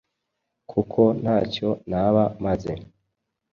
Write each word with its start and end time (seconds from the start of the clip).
kuko 0.71 1.01
ntacyo 1.21 1.69
naba 1.91 2.23
maze 2.45 2.71